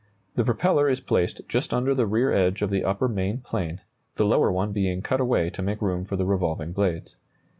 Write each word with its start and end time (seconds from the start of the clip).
The 0.35 0.43
propeller 0.43 0.89
is 0.89 0.99
placed 0.99 1.41
just 1.47 1.75
under 1.75 1.93
the 1.93 2.07
rear 2.07 2.31
edge 2.31 2.63
of 2.63 2.71
the 2.71 2.83
upper 2.83 3.07
main 3.07 3.37
plane, 3.37 3.81
the 4.15 4.25
lower 4.25 4.51
one 4.51 4.71
being 4.71 5.03
cut 5.03 5.19
away 5.21 5.51
to 5.51 5.61
make 5.61 5.79
room 5.79 6.05
for 6.05 6.15
the 6.15 6.25
revolving 6.25 6.71
blades. 6.71 7.17